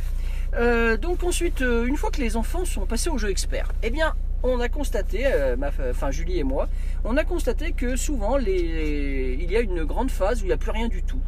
Euh, 0.55 0.97
donc 0.97 1.23
ensuite, 1.23 1.61
une 1.61 1.97
fois 1.97 2.11
que 2.11 2.21
les 2.21 2.37
enfants 2.37 2.65
sont 2.65 2.87
passés 2.87 3.11
au 3.11 3.19
jeu 3.19 3.31
expert, 3.31 3.71
eh 3.85 3.91
bien 3.91 4.15
on 4.43 4.59
a 4.59 4.69
constaté, 4.69 5.25
ma, 5.59 5.69
enfin 5.91 6.11
Julie 6.11 6.41
et 6.41 6.45
moi, 6.45 6.69
on 7.05 7.17
a 7.17 7.25
constaté 7.25 7.73
que 7.73 7.95
souvent 7.95 8.39
il 8.39 9.51
y 9.51 9.57
a 9.57 9.61
une 9.61 9.85
grande 9.85 10.11
phase 10.11 10.41
où 10.41 10.45
il 10.45 10.49
n'y 10.49 10.55
a 10.55 10.57
plus 10.57 10.73
rien 10.73 10.89
du 10.89 11.03
tout. 11.05 11.21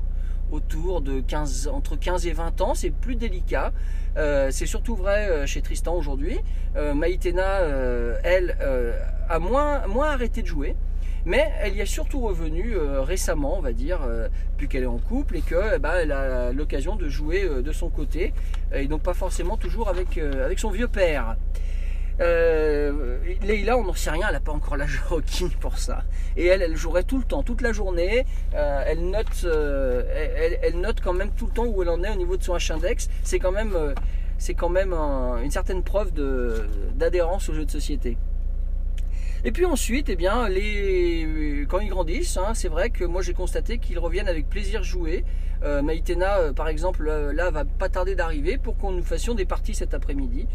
Autour 0.53 1.01
de 1.01 1.21
15, 1.21 1.69
entre 1.69 1.97
15 1.97 2.27
et 2.27 2.33
20 2.33 2.61
ans, 2.61 2.75
c'est 2.75 2.91
plus 2.91 3.15
délicat. 3.15 3.73
Euh, 4.17 4.51
c'est 4.51 4.67
surtout 4.67 4.97
vrai 4.97 5.29
euh, 5.29 5.47
chez 5.47 5.63
Tristan 5.63 5.95
aujourd'hui. 5.95 6.41
Euh, 6.77 6.95
euh, 6.95 8.17
elle, 8.25 8.57
a 9.29 9.39
moins, 9.39 9.87
moins 9.87 10.09
arrêté 10.09 10.43
de 10.43 10.47
jouer. 10.47 10.75
Mais 11.27 11.53
elle 11.61 11.77
y 11.77 11.81
est 11.81 11.87
surtout 11.87 12.21
revenue 12.21 12.77
récemment, 12.79 13.59
on 13.59 13.61
va 13.61 13.75
dire, 13.75 14.01
euh, 14.03 14.29
puis 14.57 14.69
qu'elle 14.69 14.85
est 14.85 14.87
en 14.87 14.99
couple 14.99 15.37
et 15.37 15.43
que 15.43 15.75
eh 15.77 15.79
ben, 15.79 15.93
elle 16.01 16.13
a 16.13 16.51
l'occasion 16.53 16.97
de 16.97 17.11
jouer 17.11 17.47
de 17.47 17.73
son 17.73 17.91
côté, 17.91 18.33
et 18.73 18.87
donc 18.87 19.03
pas 19.03 19.13
forcément 19.13 19.59
toujours 19.59 19.91
avec, 19.91 20.17
avec 20.17 20.59
son 20.59 20.71
vieux 20.71 20.89
père. 20.89 21.37
Euh, 22.21 23.19
Leïla, 23.43 23.79
on 23.79 23.85
n'en 23.85 23.95
sait 23.95 24.11
rien, 24.11 24.27
elle 24.29 24.35
n'a 24.35 24.41
pas 24.41 24.53
encore 24.53 24.77
l'âge 24.77 25.01
requis 25.09 25.49
pour 25.61 25.79
ça. 25.79 26.03
Et 26.37 26.47
elle, 26.47 26.63
elle 26.63 26.77
jouerait 26.77 27.05
tout 27.05 27.19
le 27.19 27.25
temps, 27.25 27.43
toute 27.43 27.63
la 27.63 27.73
journée. 27.73 28.27
Euh, 28.55 28.85
elle, 28.87 29.09
note, 29.11 29.27
euh, 29.45 30.03
elle, 30.63 30.81
note 30.81 31.01
quand 31.03 31.15
même 31.15 31.31
tout 31.37 31.47
le 31.47 31.53
temps 31.53 31.65
où 31.67 31.83
elle 31.83 31.89
en 31.89 32.03
est 32.03 32.11
au 32.11 32.17
niveau 32.17 32.37
de 32.37 32.43
son 32.43 32.55
H-index. 32.57 33.09
C'est 33.25 33.39
quand 33.39 33.53
même, 33.53 33.73
euh, 33.75 33.95
c'est 34.39 34.55
quand 34.55 34.69
même 34.69 34.93
un- 34.93 35.43
une 35.43 35.51
certaine 35.51 35.83
preuve 35.83 36.13
d'adhérence 36.95 37.49
au 37.49 37.55
jeu 37.55 37.65
de 37.65 37.71
société. 37.71 38.19
Et 39.43 39.53
puis 39.53 39.65
ensuite, 39.65 40.11
eh 40.11 40.17
bien, 40.17 40.51
les... 40.51 41.65
quand 41.67 41.79
ils 41.81 41.89
grandissent, 41.89 42.37
hein, 42.37 42.53
c'est 42.53 42.69
vrai 42.69 42.91
que 42.91 43.05
moi 43.05 43.23
j'ai 43.23 43.33
constaté 43.33 43.79
qu'ils 43.79 43.99
reviennent 43.99 44.29
avec 44.29 44.51
plaisir 44.51 44.83
jouer. 44.83 45.25
Euh, 45.63 45.81
Maïtena, 45.81 46.53
par 46.55 46.69
exemple, 46.69 47.05
là, 47.05 47.51
va 47.51 47.65
pas 47.65 47.89
tarder 47.89 48.15
d'arriver 48.15 48.59
pour 48.59 48.77
qu'on 48.77 48.93
nous 48.93 49.03
fassions 49.03 49.35
des 49.35 49.47
parties 49.47 49.75
cet 49.75 49.95
après-midi 49.95 50.47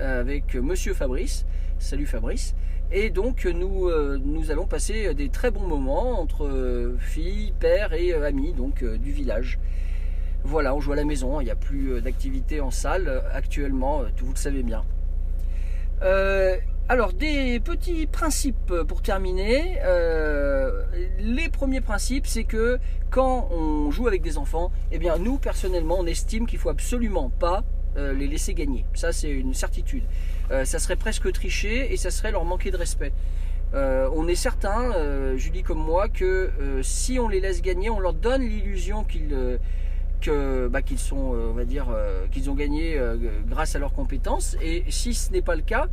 avec 0.00 0.54
Monsieur 0.54 0.94
Fabrice. 0.94 1.44
Salut 1.78 2.06
Fabrice. 2.06 2.54
Et 2.92 3.10
donc 3.10 3.44
nous, 3.44 3.88
euh, 3.88 4.20
nous 4.22 4.50
allons 4.50 4.66
passer 4.66 5.14
des 5.14 5.28
très 5.28 5.50
bons 5.50 5.66
moments 5.66 6.20
entre 6.20 6.46
euh, 6.46 6.96
filles, 6.98 7.52
pères 7.58 7.92
et 7.92 8.12
euh, 8.12 8.26
amis 8.26 8.52
donc 8.52 8.84
du 8.84 9.10
village. 9.10 9.58
Voilà, 10.44 10.74
on 10.74 10.80
joue 10.80 10.92
à 10.92 10.96
la 10.96 11.04
maison, 11.04 11.40
il 11.40 11.44
n'y 11.44 11.50
a 11.50 11.56
plus 11.56 12.00
d'activité 12.02 12.60
en 12.60 12.70
salle 12.70 13.22
actuellement, 13.32 14.02
vous 14.18 14.32
le 14.32 14.38
savez 14.38 14.62
bien. 14.62 14.84
Alors, 16.86 17.14
des 17.14 17.60
petits 17.60 18.06
principes 18.06 18.74
pour 18.86 19.00
terminer. 19.00 19.78
Les 21.18 21.48
premiers 21.48 21.80
principes, 21.80 22.26
c'est 22.26 22.44
que 22.44 22.78
quand 23.08 23.48
on 23.52 23.90
joue 23.90 24.06
avec 24.06 24.20
des 24.20 24.36
enfants, 24.36 24.70
eh 24.92 24.98
bien, 24.98 25.16
nous, 25.16 25.38
personnellement, 25.38 25.96
on 25.98 26.06
estime 26.06 26.46
qu'il 26.46 26.58
faut 26.58 26.68
absolument 26.68 27.30
pas 27.30 27.64
euh, 27.96 28.12
les 28.12 28.26
laisser 28.26 28.54
gagner. 28.54 28.84
Ça, 28.94 29.12
c'est 29.12 29.30
une 29.30 29.54
certitude. 29.54 30.04
Euh, 30.50 30.64
ça 30.64 30.78
serait 30.78 30.96
presque 30.96 31.30
tricher 31.32 31.92
et 31.92 31.96
ça 31.96 32.10
serait 32.10 32.32
leur 32.32 32.44
manquer 32.44 32.70
de 32.70 32.76
respect. 32.76 33.12
on 33.74 34.28
est 34.28 34.36
certain, 34.36 35.36
Julie 35.36 35.64
comme 35.64 35.82
moi, 35.82 36.08
que 36.08 36.50
si 36.82 37.18
on 37.18 37.28
les 37.28 37.40
laisse 37.40 37.60
gagner, 37.60 37.90
on 37.90 37.98
leur 37.98 38.14
donne 38.14 38.42
l'illusion 38.42 39.02
qu'ils 39.02 39.58
bah, 40.70 40.80
sont, 40.96 41.16
on 41.16 41.52
va 41.52 41.64
dire, 41.64 41.86
qu'ils 42.30 42.50
ont 42.50 42.54
gagné 42.54 43.00
grâce 43.48 43.74
à 43.74 43.80
leurs 43.80 43.92
compétences. 43.92 44.56
Et 44.62 44.84
si 44.90 45.12
ce 45.12 45.32
n'est 45.32 45.42
pas 45.42 45.56
le 45.56 45.62
cas, 45.62 45.88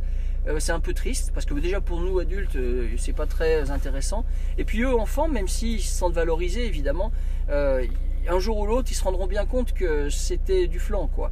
euh, 0.48 0.58
c'est 0.58 0.72
un 0.72 0.80
peu 0.80 0.92
triste 0.92 1.30
parce 1.32 1.46
que 1.46 1.54
déjà 1.54 1.80
pour 1.80 2.00
nous 2.00 2.18
adultes, 2.18 2.56
euh, 2.56 2.88
c'est 2.96 3.12
pas 3.12 3.26
très 3.26 3.70
intéressant. 3.70 4.24
Et 4.58 4.64
puis 4.64 4.82
eux 4.82 4.94
enfants, 4.94 5.28
même 5.28 5.48
s'ils 5.48 5.82
se 5.82 5.94
sentent 5.94 6.14
valorisés 6.14 6.66
évidemment, 6.66 7.12
euh, 7.50 7.86
un 8.28 8.38
jour 8.38 8.58
ou 8.58 8.66
l'autre, 8.66 8.88
ils 8.90 8.94
se 8.94 9.04
rendront 9.04 9.26
bien 9.26 9.46
compte 9.46 9.72
que 9.72 10.08
c'était 10.10 10.66
du 10.66 10.80
flanc 10.80 11.08
quoi. 11.08 11.30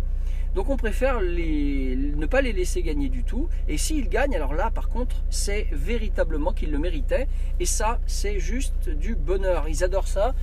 Donc 0.54 0.68
on 0.68 0.76
préfère 0.76 1.20
ne 1.20 2.26
pas 2.26 2.40
les 2.40 2.52
laisser 2.52 2.82
gagner 2.82 3.08
du 3.08 3.24
tout. 3.24 3.48
Et 3.68 3.78
s'ils 3.78 4.08
gagnent, 4.08 4.34
alors 4.34 4.54
là 4.54 4.70
par 4.70 4.88
contre, 4.88 5.22
c'est 5.30 5.66
véritablement 5.72 6.52
qu'ils 6.52 6.70
le 6.70 6.78
méritaient. 6.78 7.28
Et 7.60 7.66
ça, 7.66 8.00
c'est 8.06 8.40
juste 8.40 8.88
du 8.88 9.14
bonheur. 9.14 9.66
Ils 9.68 9.84
adorent 9.84 10.08
ça, 10.08 10.34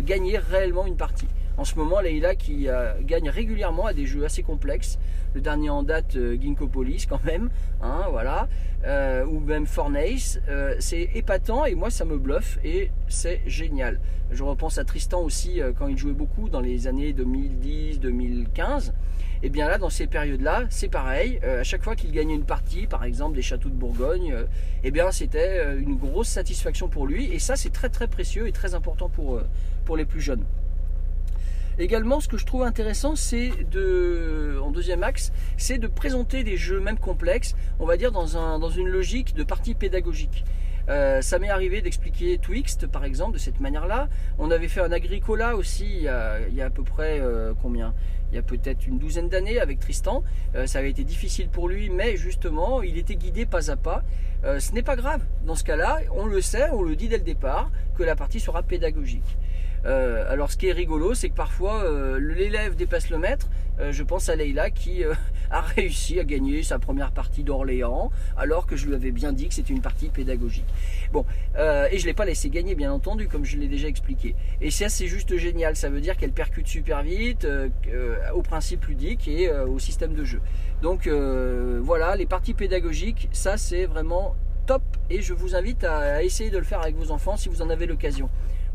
gagner 0.00 0.38
réellement 0.38 0.86
une 0.86 0.96
partie. 0.96 1.28
En 1.56 1.64
ce 1.64 1.74
moment, 1.74 2.00
Leïla 2.00 2.34
qui 2.36 2.68
gagne 3.02 3.30
régulièrement 3.30 3.86
à 3.86 3.92
des 3.92 4.06
jeux 4.06 4.24
assez 4.24 4.42
complexes 4.42 4.98
le 5.34 5.40
dernier 5.40 5.70
en 5.70 5.82
date 5.82 6.16
euh, 6.16 6.36
Ginkgo 6.40 6.68
Police 6.68 7.06
quand 7.06 7.22
même, 7.24 7.50
hein, 7.82 8.06
voilà, 8.10 8.48
euh, 8.84 9.24
ou 9.26 9.40
même 9.40 9.66
Fornace, 9.66 10.40
euh, 10.48 10.74
c'est 10.78 11.10
épatant 11.14 11.64
et 11.64 11.74
moi 11.74 11.90
ça 11.90 12.04
me 12.04 12.18
bluffe 12.18 12.58
et 12.64 12.90
c'est 13.08 13.42
génial. 13.46 14.00
Je 14.30 14.42
repense 14.42 14.78
à 14.78 14.84
Tristan 14.84 15.22
aussi 15.22 15.60
quand 15.78 15.88
il 15.88 15.96
jouait 15.96 16.12
beaucoup 16.12 16.50
dans 16.50 16.60
les 16.60 16.86
années 16.86 17.14
2010-2015. 17.14 18.92
Et 19.40 19.46
eh 19.46 19.50
bien 19.50 19.68
là, 19.68 19.78
dans 19.78 19.90
ces 19.90 20.08
périodes-là, 20.08 20.64
c'est 20.68 20.88
pareil. 20.88 21.38
à 21.44 21.62
chaque 21.62 21.84
fois 21.84 21.94
qu'il 21.94 22.10
gagnait 22.10 22.34
une 22.34 22.44
partie, 22.44 22.88
par 22.88 23.04
exemple 23.04 23.36
des 23.36 23.42
châteaux 23.42 23.68
de 23.68 23.74
Bourgogne, 23.74 24.34
et 24.82 24.88
eh 24.88 24.90
bien 24.90 25.12
c'était 25.12 25.76
une 25.76 25.94
grosse 25.94 26.28
satisfaction 26.28 26.88
pour 26.88 27.06
lui. 27.06 27.32
Et 27.32 27.38
ça, 27.38 27.54
c'est 27.54 27.70
très 27.70 27.88
très 27.88 28.08
précieux 28.08 28.48
et 28.48 28.52
très 28.52 28.74
important 28.74 29.08
pour, 29.08 29.40
pour 29.84 29.96
les 29.96 30.04
plus 30.04 30.20
jeunes. 30.20 30.44
Également, 31.78 32.18
ce 32.18 32.26
que 32.26 32.36
je 32.36 32.44
trouve 32.44 32.64
intéressant, 32.64 33.14
c'est 33.14 33.52
de, 33.70 34.58
en 34.60 34.72
deuxième 34.72 35.04
axe, 35.04 35.32
c'est 35.56 35.78
de 35.78 35.86
présenter 35.86 36.42
des 36.42 36.56
jeux 36.56 36.80
même 36.80 36.98
complexes, 36.98 37.54
on 37.78 37.86
va 37.86 37.96
dire 37.96 38.10
dans, 38.10 38.36
un, 38.36 38.58
dans 38.58 38.70
une 38.70 38.88
logique 38.88 39.34
de 39.34 39.44
partie 39.44 39.74
pédagogique. 39.74 40.44
Euh, 40.88 41.20
ça 41.20 41.38
m'est 41.38 41.50
arrivé 41.50 41.82
d'expliquer 41.82 42.38
Twixt, 42.38 42.86
par 42.86 43.04
exemple, 43.04 43.34
de 43.34 43.38
cette 43.38 43.60
manière-là. 43.60 44.08
On 44.38 44.50
avait 44.50 44.68
fait 44.68 44.80
un 44.80 44.92
Agricola 44.92 45.56
aussi 45.56 45.84
il 45.86 46.02
y 46.02 46.08
a, 46.08 46.64
à 46.64 46.70
peu 46.70 46.82
près 46.82 47.20
euh, 47.20 47.52
combien? 47.60 47.94
Il 48.30 48.34
y 48.34 48.38
a 48.38 48.42
peut-être 48.42 48.86
une 48.86 48.98
douzaine 48.98 49.28
d'années 49.28 49.58
avec 49.58 49.80
Tristan. 49.80 50.22
Euh, 50.54 50.66
ça 50.66 50.78
avait 50.80 50.90
été 50.90 51.04
difficile 51.04 51.48
pour 51.48 51.68
lui, 51.68 51.90
mais 51.90 52.16
justement, 52.16 52.82
il 52.82 52.98
était 52.98 53.16
guidé 53.16 53.46
pas 53.46 53.70
à 53.70 53.76
pas. 53.76 54.02
ce 54.42 54.72
n'est 54.72 54.82
pas 54.82 54.96
grave. 54.96 55.22
Dans 55.44 55.54
ce 55.54 55.64
cas-là, 55.64 56.00
on 56.14 56.26
le 56.26 56.40
sait, 56.40 56.70
on 56.72 56.82
le 56.82 56.96
dit 56.96 57.08
dès 57.08 57.18
le 57.18 57.24
départ, 57.24 57.70
que 57.96 58.02
la 58.02 58.16
partie 58.16 58.40
sera 58.40 58.62
pédagogique. 58.62 59.36
Euh, 59.84 60.30
alors 60.30 60.50
ce 60.50 60.56
qui 60.56 60.68
est 60.68 60.72
rigolo, 60.72 61.14
c'est 61.14 61.28
que 61.28 61.34
parfois 61.34 61.82
euh, 61.84 62.18
l'élève 62.18 62.76
dépasse 62.76 63.10
le 63.10 63.18
maître. 63.18 63.48
Euh, 63.80 63.92
je 63.92 64.02
pense 64.02 64.28
à 64.28 64.34
Leïla 64.34 64.70
qui 64.70 65.04
a 65.50 65.60
réussi 65.60 66.18
à 66.18 66.24
gagner 66.24 66.62
sa 66.62 66.78
première 66.78 67.12
partie 67.12 67.44
d'Orléans, 67.44 68.10
alors 68.36 68.66
que 68.66 68.76
je 68.76 68.86
lui 68.86 68.94
avais 68.94 69.12
bien 69.12 69.32
dit 69.32 69.48
que 69.48 69.54
c'était 69.54 69.72
une 69.72 69.80
partie 69.80 70.08
pédagogique. 70.08 70.66
Bon, 71.12 71.24
et 71.56 71.98
je 71.98 72.06
l'ai 72.06 72.12
pas 72.12 72.24
laissé 72.24 72.50
gagner, 72.50 72.74
bien 72.74 72.92
entendu, 72.92 73.28
comme 73.28 73.44
je 73.44 73.56
l'ai 73.56 73.68
déjà 73.68 73.88
expliqué. 73.88 74.34
Et 74.60 74.70
ça, 74.70 74.88
c'est 74.88 75.06
juste 75.06 75.36
génial. 75.36 75.74
Ça 75.74 75.88
veut 75.88 76.00
dire 76.00 76.16
qu'elle 76.16 76.32
percute 76.32 76.66
super 76.66 77.02
vite 77.02 77.46
au 78.34 78.42
principe 78.42 78.84
ludique 78.86 79.26
et 79.26 79.50
au 79.50 79.78
système 79.78 80.12
de 80.12 80.24
jeu. 80.24 80.40
Donc 80.82 81.08
voilà, 81.08 82.16
les 82.16 82.26
parties 82.26 82.54
pédagogiques, 82.54 83.28
ça 83.32 83.56
c'est 83.56 83.86
vraiment 83.86 84.34
top. 84.66 84.82
Et 85.08 85.22
je 85.22 85.32
vous 85.32 85.54
invite 85.56 85.84
à 85.84 86.22
essayer 86.22 86.50
de 86.50 86.58
le 86.58 86.64
faire 86.64 86.80
avec 86.82 86.94
vos 86.94 87.10
enfants 87.10 87.36
si 87.36 87.48
vous 87.48 87.62
en 87.62 87.70
avez 87.70 87.86
l'occasion. 87.86 88.28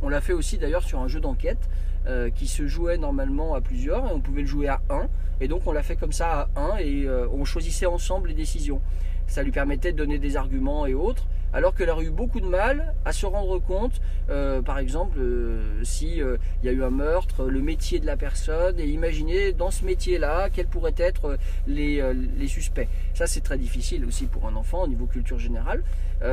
On 0.03 0.09
l'a 0.09 0.19
fait 0.19 0.33
aussi 0.33 0.57
d'ailleurs 0.57 0.83
sur 0.83 0.99
un 0.99 1.07
jeu 1.07 1.21
d'enquête 1.21 1.69
euh, 2.07 2.29
qui 2.29 2.47
se 2.47 2.67
jouait 2.67 2.97
normalement 2.97 3.55
à 3.55 3.61
plusieurs 3.61 4.05
et 4.05 4.11
on 4.11 4.19
pouvait 4.19 4.41
le 4.41 4.47
jouer 4.47 4.67
à 4.67 4.81
1. 4.89 5.07
Et 5.39 5.47
donc 5.47 5.65
on 5.65 5.71
l'a 5.71 5.81
fait 5.81 5.95
comme 5.95 6.11
ça 6.11 6.49
à 6.55 6.73
1 6.75 6.77
et 6.79 7.05
euh, 7.07 7.25
on 7.31 7.45
choisissait 7.45 7.85
ensemble 7.85 8.27
les 8.27 8.33
décisions. 8.33 8.81
Ça 9.27 9.43
lui 9.43 9.51
permettait 9.51 9.93
de 9.93 9.97
donner 9.97 10.19
des 10.19 10.35
arguments 10.35 10.85
et 10.85 10.93
autres. 10.93 11.25
Alors 11.53 11.73
qu'elle 11.73 11.89
aurait 11.89 12.03
eu 12.03 12.09
beaucoup 12.09 12.41
de 12.41 12.47
mal 12.47 12.93
à 13.05 13.13
se 13.13 13.25
rendre 13.25 13.59
compte, 13.59 14.01
euh, 14.29 14.61
par 14.61 14.79
exemple, 14.79 15.19
s'il 15.83 16.17
y 16.63 16.67
a 16.67 16.71
eu 16.71 16.83
un 16.83 16.89
meurtre, 16.89 17.45
le 17.45 17.61
métier 17.61 17.99
de 17.99 18.07
la 18.07 18.17
personne, 18.17 18.79
et 18.79 18.87
imaginer 18.87 19.53
dans 19.53 19.69
ce 19.69 19.85
métier-là 19.85 20.49
quels 20.49 20.67
pourraient 20.67 20.95
être 20.97 21.37
les 21.67 22.47
suspects. 22.47 22.89
Ça, 23.13 23.27
c'est 23.27 23.41
très 23.41 23.59
difficile 23.59 24.03
aussi 24.03 24.25
pour 24.25 24.47
un 24.47 24.55
enfant 24.55 24.81
au 24.81 24.87
niveau 24.87 25.05
culture 25.05 25.37
générale. 25.37 25.83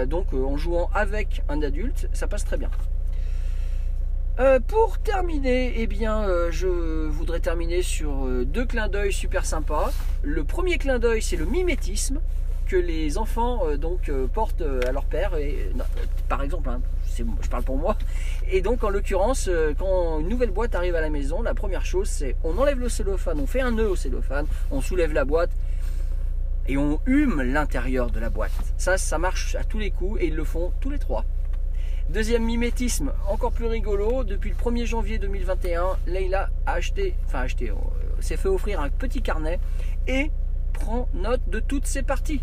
donc, 0.07 0.33
en 0.33 0.57
jouant 0.57 0.89
avec 0.95 1.43
un 1.50 1.61
adulte, 1.61 2.09
ça 2.15 2.27
passe 2.27 2.47
très 2.47 2.57
bien. 2.57 2.71
Euh, 4.40 4.59
pour 4.59 4.97
terminer, 4.99 5.75
eh 5.76 5.87
bien, 5.87 6.23
euh, 6.23 6.50
je 6.50 6.66
voudrais 6.66 7.40
terminer 7.40 7.82
sur 7.82 8.25
euh, 8.25 8.47
deux 8.47 8.64
clins 8.64 8.88
d'œil 8.88 9.12
super 9.12 9.44
sympas. 9.44 9.92
Le 10.23 10.44
premier 10.44 10.78
clin 10.78 10.99
d'œil, 10.99 11.20
c'est 11.20 11.37
le 11.37 11.44
mimétisme 11.44 12.20
que 12.66 12.76
les 12.76 13.18
enfants 13.18 13.76
donc 13.76 14.11
portent 14.32 14.62
à 14.87 14.92
leur 14.92 15.04
père. 15.04 15.32
Par 16.28 16.40
exemple, 16.40 16.70
hein, 16.70 16.80
je 17.18 17.49
parle 17.49 17.64
pour 17.64 17.76
moi. 17.76 17.99
Et 18.49 18.62
donc, 18.62 18.85
en 18.85 18.90
l'occurrence, 18.90 19.50
quand 19.76 20.20
une 20.20 20.28
nouvelle 20.28 20.52
boîte 20.52 20.76
arrive 20.76 20.94
à 20.94 21.00
la 21.00 21.11
maison, 21.11 21.42
la 21.42 21.52
première 21.52 21.85
chose, 21.85 22.09
c'est 22.09 22.37
on 22.44 22.56
enlève 22.59 22.78
le 22.78 22.88
cellophane, 22.88 23.40
on 23.40 23.49
fait 23.49 23.61
un 23.61 23.73
nœud 23.73 23.88
au 23.88 23.97
cellophane, 23.97 24.47
on 24.70 24.80
soulève 24.80 25.12
la 25.12 25.25
boîte 25.25 25.50
et 26.68 26.76
on 26.76 27.00
hume 27.06 27.42
l'intérieur 27.42 28.09
de 28.12 28.20
la 28.20 28.30
boîte. 28.30 28.52
Ça, 28.78 28.97
ça 28.97 29.18
marche 29.18 29.56
à 29.56 29.64
tous 29.64 29.80
les 29.80 29.90
coups 29.90 30.20
et 30.23 30.26
ils 30.28 30.37
le 30.37 30.44
font 30.44 30.73
tous 30.80 30.90
les 30.90 30.99
trois. 31.00 31.25
Deuxième 32.12 32.43
mimétisme, 32.43 33.12
encore 33.29 33.52
plus 33.52 33.67
rigolo, 33.67 34.25
depuis 34.25 34.50
le 34.50 34.57
1er 34.57 34.85
janvier 34.85 35.19
2021, 35.19 35.97
Leila 36.09 36.50
a 36.67 36.73
acheté, 36.73 37.14
euh, 37.37 37.75
s'est 38.19 38.37
fait 38.37 38.49
offrir 38.49 38.81
un 38.81 38.88
petit 38.88 39.23
carnet 39.23 39.61
et 40.09 40.33
prend 40.73 41.09
note 41.14 41.43
de 41.47 41.61
toutes 41.61 41.87
ses 41.87 42.02
parties. 42.02 42.43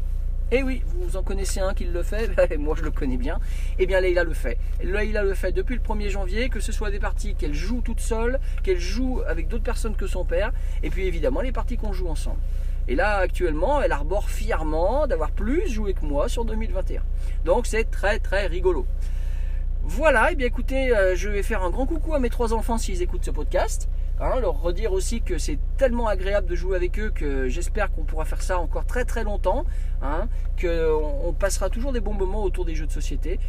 Eh 0.51 0.63
oui, 0.63 0.83
vous 0.85 1.17
en 1.17 1.21
connaissez 1.21 1.59
un 1.59 1.73
qui 1.73 1.83
le 1.83 2.01
fait, 2.01 2.29
moi 2.57 2.77
je 2.77 2.83
le 2.83 2.91
connais 2.91 3.17
bien. 3.17 3.41
Eh 3.77 3.85
bien 3.87 3.99
Leila 3.99 4.23
le 4.23 4.33
fait. 4.33 4.57
Leila 4.81 5.23
le 5.23 5.33
fait 5.33 5.51
depuis 5.51 5.75
le 5.75 5.81
1er 5.81 6.07
janvier, 6.11 6.47
que 6.47 6.61
ce 6.61 6.71
soit 6.71 6.89
des 6.89 6.99
parties 6.99 7.35
qu'elle 7.35 7.53
joue 7.53 7.81
toute 7.81 7.99
seule, 7.99 8.39
qu'elle 8.63 8.79
joue 8.79 9.19
avec 9.27 9.49
d'autres 9.49 9.65
personnes 9.65 9.97
que 9.97 10.07
son 10.07 10.23
père, 10.23 10.53
et 10.81 10.89
puis 10.89 11.07
évidemment 11.07 11.41
les 11.41 11.51
parties 11.51 11.75
qu'on 11.75 11.91
joue 11.91 12.07
ensemble. 12.07 12.39
Et 12.87 12.95
là 12.95 13.17
actuellement, 13.17 13.81
elle 13.81 13.91
arbore 13.91 14.29
fièrement 14.29 15.07
d'avoir 15.07 15.31
plus 15.31 15.67
joué 15.67 15.93
que 15.93 16.05
moi 16.05 16.29
sur 16.29 16.45
2021. 16.45 17.01
Donc 17.43 17.67
c'est 17.67 17.91
très 17.91 18.19
très 18.19 18.47
rigolo. 18.47 18.87
Voilà, 19.83 20.29
et 20.29 20.33
eh 20.33 20.35
bien 20.35 20.47
écoutez, 20.47 20.95
euh, 20.95 21.15
je 21.15 21.29
vais 21.29 21.43
faire 21.43 21.63
un 21.63 21.69
grand 21.69 21.85
coucou 21.85 22.13
à 22.13 22.19
mes 22.19 22.29
trois 22.29 22.53
enfants 22.53 22.77
s'ils 22.77 23.01
écoutent 23.01 23.23
ce 23.23 23.31
podcast. 23.31 23.89
Hein, 24.19 24.39
leur 24.41 24.59
redire 24.59 24.93
aussi 24.93 25.21
que 25.21 25.37
c'est 25.37 25.59
tellement 25.77 26.07
agréable 26.07 26.47
de 26.47 26.55
jouer 26.55 26.75
avec 26.75 26.99
eux 26.99 27.11
que 27.13 27.47
j'espère 27.49 27.91
qu'on 27.91 28.03
pourra 28.03 28.25
faire 28.25 28.41
ça 28.41 28.57
encore 28.57 28.85
très 28.85 29.05
très 29.05 29.23
longtemps, 29.23 29.63
hein, 30.01 30.27
qu'on 30.59 31.35
passera 31.37 31.69
toujours 31.69 31.93
des 31.93 31.99
bons 31.99 32.15
moments 32.15 32.43
autour 32.43 32.65
des 32.65 32.73
jeux 32.73 32.87
de 32.87 32.91
société, 32.91 33.39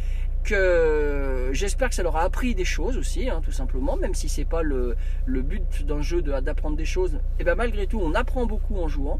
que 0.43 1.49
j'espère 1.53 1.89
que 1.89 1.95
ça 1.95 2.03
leur 2.03 2.17
a 2.17 2.21
appris 2.21 2.53
des 2.53 2.65
choses 2.65 2.97
aussi, 2.97 3.29
hein, 3.29 3.41
tout 3.43 3.51
simplement, 3.51 3.97
même 3.97 4.13
si 4.13 4.29
c'est 4.29 4.45
pas 4.45 4.61
le, 4.61 4.95
but 5.27 5.85
d'un 5.87 6.01
jeu 6.01 6.21
d'apprendre 6.21 6.77
des 6.77 6.85
choses, 6.85 7.15
et 7.15 7.19
eh 7.39 7.43
bien 7.43 7.55
malgré 7.55 7.87
tout 7.87 7.99
on 7.99 8.13
apprend 8.13 8.45
beaucoup 8.45 8.77
en 8.77 8.87
jouant. 8.87 9.19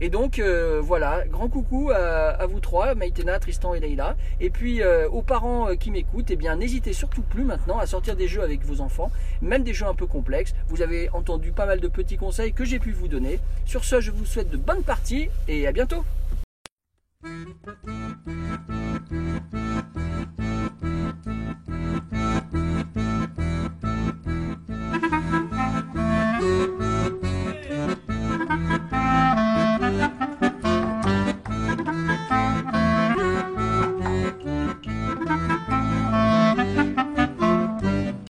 Et 0.00 0.10
donc 0.10 0.38
euh, 0.38 0.80
voilà, 0.82 1.26
grand 1.26 1.48
coucou 1.48 1.90
à, 1.90 2.46
vous 2.46 2.60
trois, 2.60 2.94
Maïtena, 2.94 3.38
Tristan 3.38 3.74
et 3.74 3.80
Leïla. 3.80 4.16
Et 4.40 4.50
puis 4.50 4.82
euh, 4.82 5.08
aux 5.08 5.22
parents 5.22 5.70
euh, 5.70 5.74
qui 5.74 5.90
m'écoutent, 5.90 6.30
eh 6.30 6.36
bien 6.36 6.56
n'hésitez 6.56 6.92
surtout 6.92 7.22
plus 7.22 7.44
maintenant 7.44 7.78
à 7.78 7.86
sortir 7.86 8.16
des 8.16 8.28
jeux 8.28 8.42
avec 8.42 8.64
vos 8.64 8.80
enfants, 8.80 9.10
même 9.40 9.62
des 9.62 9.72
jeux 9.72 9.86
un 9.86 9.94
peu 9.94 10.06
complexes. 10.06 10.54
Vous 10.68 10.82
avez 10.82 11.08
entendu 11.10 11.52
pas 11.52 11.66
mal 11.66 11.80
de 11.80 11.88
petits 11.88 12.16
conseils 12.16 12.52
que 12.52 12.64
j'ai 12.64 12.78
pu 12.78 12.92
vous 12.92 13.08
donner. 13.08 13.38
Sur 13.64 13.84
ce, 13.84 14.00
je 14.00 14.10
vous 14.10 14.24
souhaite 14.24 14.50
de 14.50 14.56
bonnes 14.56 14.82
parties 14.82 15.28
et 15.48 15.66
à 15.66 15.72
bientôt. 15.72 16.04